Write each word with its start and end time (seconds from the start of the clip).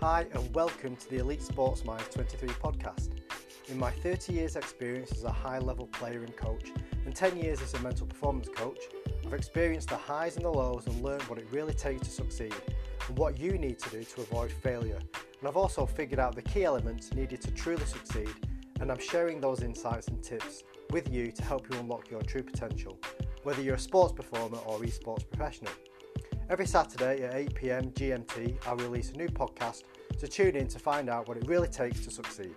Hi, 0.00 0.26
and 0.32 0.54
welcome 0.54 0.94
to 0.94 1.10
the 1.10 1.16
Elite 1.16 1.42
Sports 1.42 1.84
Minds 1.84 2.08
23 2.10 2.50
podcast. 2.50 3.08
In 3.66 3.76
my 3.76 3.90
30 3.90 4.32
years' 4.32 4.54
experience 4.54 5.10
as 5.10 5.24
a 5.24 5.32
high 5.32 5.58
level 5.58 5.88
player 5.88 6.22
and 6.22 6.36
coach, 6.36 6.70
and 7.04 7.16
10 7.16 7.36
years 7.36 7.60
as 7.60 7.74
a 7.74 7.80
mental 7.80 8.06
performance 8.06 8.48
coach, 8.48 8.78
I've 9.26 9.34
experienced 9.34 9.88
the 9.88 9.96
highs 9.96 10.36
and 10.36 10.44
the 10.44 10.50
lows 10.50 10.86
and 10.86 11.02
learned 11.02 11.24
what 11.24 11.40
it 11.40 11.48
really 11.50 11.74
takes 11.74 12.02
to 12.02 12.10
succeed 12.12 12.54
and 13.08 13.18
what 13.18 13.40
you 13.40 13.58
need 13.58 13.80
to 13.80 13.90
do 13.90 14.04
to 14.04 14.20
avoid 14.20 14.52
failure. 14.52 15.00
And 15.40 15.48
I've 15.48 15.56
also 15.56 15.84
figured 15.84 16.20
out 16.20 16.36
the 16.36 16.42
key 16.42 16.62
elements 16.62 17.12
needed 17.12 17.40
to 17.42 17.50
truly 17.50 17.84
succeed, 17.84 18.30
and 18.78 18.92
I'm 18.92 19.00
sharing 19.00 19.40
those 19.40 19.62
insights 19.62 20.06
and 20.06 20.22
tips 20.22 20.62
with 20.90 21.12
you 21.12 21.32
to 21.32 21.42
help 21.42 21.66
you 21.72 21.76
unlock 21.80 22.08
your 22.08 22.22
true 22.22 22.44
potential, 22.44 23.00
whether 23.42 23.60
you're 23.62 23.74
a 23.74 23.80
sports 23.80 24.12
performer 24.12 24.58
or 24.58 24.78
esports 24.78 25.28
professional. 25.28 25.72
Every 26.50 26.66
Saturday 26.66 27.24
at 27.24 27.34
8pm 27.34 27.92
GMT, 27.92 28.56
I'll 28.66 28.76
release 28.76 29.10
a 29.10 29.18
new 29.18 29.28
podcast, 29.28 29.82
so 30.16 30.26
tune 30.26 30.56
in 30.56 30.66
to 30.68 30.78
find 30.78 31.10
out 31.10 31.28
what 31.28 31.36
it 31.36 31.46
really 31.46 31.68
takes 31.68 32.02
to 32.06 32.10
succeed. 32.10 32.54